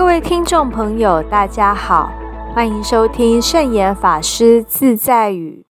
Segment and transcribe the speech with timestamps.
[0.00, 2.10] 各位听众朋友，大家好，
[2.54, 5.66] 欢迎收听圣严法师自在语。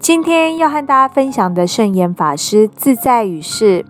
[0.00, 3.86] 今天要和大家分享的圣严法师自在语是：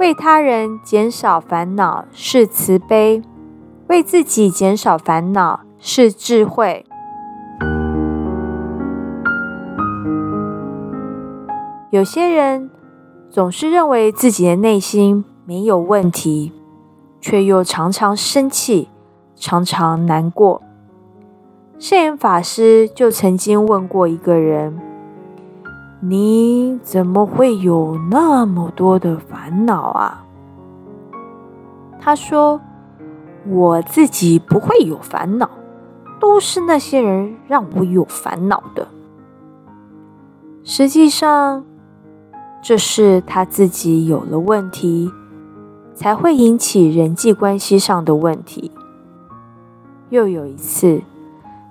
[0.00, 3.22] 为他人减少烦恼是慈悲，
[3.86, 6.84] 为自己减少烦恼是智慧。
[11.90, 12.68] 有些人。
[13.28, 16.52] 总是认为自己的内心没有问题，
[17.20, 18.88] 却又常常生气，
[19.34, 20.62] 常常难过。
[21.78, 24.80] 摄影法师就曾经问过一个人
[26.00, 30.24] ：“你怎么会有那么多的烦恼啊？”
[32.00, 32.58] 他说
[33.46, 35.50] ：“我自己不会有烦恼，
[36.18, 38.88] 都是那些人让我有烦恼的。”
[40.64, 41.64] 实际上。
[42.68, 45.08] 这是他自己有了问题，
[45.94, 48.72] 才会引起人际关系上的问题。
[50.08, 51.00] 又有一次，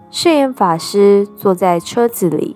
[0.09, 2.55] 圣严法师坐在车子里，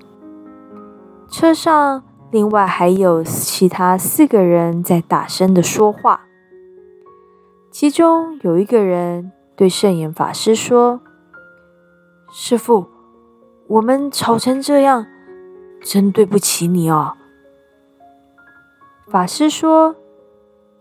[1.28, 2.02] 车上
[2.32, 6.22] 另外还有其他四个人在大声的说话。
[7.70, 11.02] 其中有一个人对圣严法师说
[12.32, 12.86] ：“师傅，
[13.68, 15.06] 我们吵成这样，
[15.82, 17.18] 真对不起你哦。”
[19.10, 19.96] 法师说：“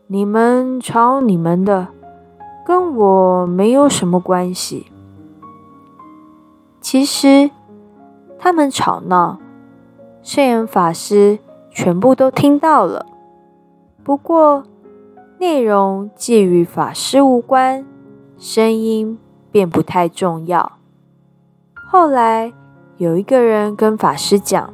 [0.08, 1.88] 你们吵你们的，
[2.66, 4.92] 跟我没有什么关系。
[6.78, 7.50] 其实
[8.38, 9.38] 他们吵闹，
[10.22, 11.38] 圣严法师
[11.70, 13.06] 全部都听到了。
[14.04, 14.64] 不过
[15.38, 17.86] 内容既与法师无关，
[18.36, 19.18] 声音
[19.50, 20.72] 便不太重要。
[21.90, 22.52] 后来
[22.98, 24.70] 有一个人跟法师讲：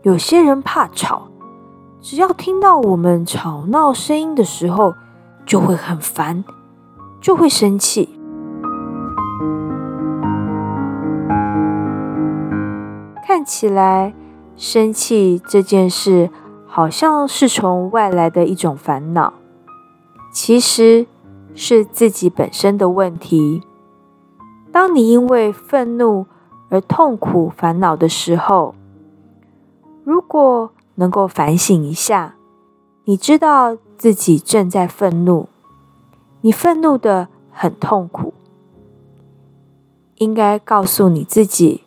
[0.00, 1.28] 有些人怕吵。”
[2.08, 4.94] 只要听到我们吵闹声音的时候，
[5.44, 6.44] 就会很烦，
[7.20, 8.08] 就会生气。
[13.24, 14.14] 看起来
[14.54, 16.30] 生气这件事
[16.64, 19.32] 好像是从外来的一种烦恼，
[20.30, 21.08] 其实
[21.56, 23.64] 是自己本身的问题。
[24.70, 26.26] 当你因为愤怒
[26.68, 28.76] 而痛苦、烦恼的时候，
[30.04, 32.34] 如果能够反省一下，
[33.04, 35.48] 你知道自己正在愤怒，
[36.42, 38.34] 你愤怒的很痛苦，
[40.16, 41.84] 应该告诉你自己：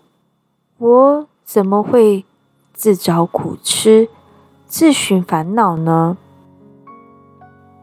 [0.77, 2.25] 我怎么会
[2.73, 4.09] 自找苦吃、
[4.65, 6.17] 自寻烦恼呢？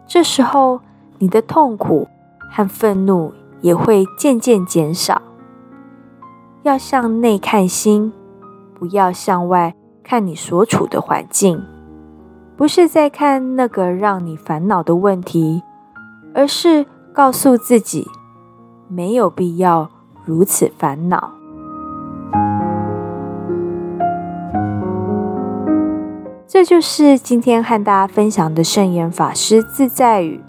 [0.07, 0.81] 这时候，
[1.19, 2.09] 你的痛苦
[2.51, 5.21] 和愤怒也会渐渐减少。
[6.63, 8.13] 要向内看心，
[8.75, 9.75] 不要向外。
[10.09, 11.61] 看你所处的环境，
[12.57, 15.65] 不是在看那个让你烦恼的问题，
[16.33, 18.07] 而是告诉自己
[18.87, 19.91] 没有必要
[20.25, 21.33] 如此烦恼。
[26.47, 30.41] 这就是今天和大家分享的圣严法师自在语：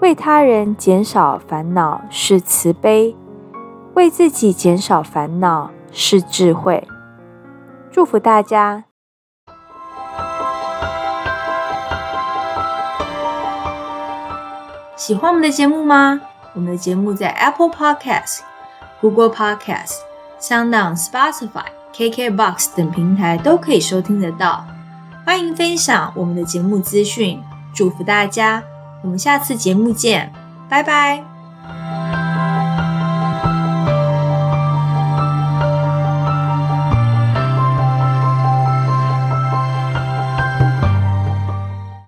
[0.00, 3.16] 为他人减少烦恼是慈悲，
[3.94, 6.86] 为自己减少烦恼是智慧。
[7.94, 8.82] 祝福大家！
[14.96, 16.20] 喜欢我们的节目吗？
[16.54, 18.40] 我们的节目在 Apple Podcast、
[19.00, 19.98] Google Podcast、
[20.40, 24.64] SoundOn、Spotify、KKBox 等平台都可以收听得到。
[25.24, 27.40] 欢迎分享我们的节目资讯，
[27.72, 28.64] 祝福大家！
[29.04, 30.32] 我们下次节目见，
[30.68, 31.33] 拜拜。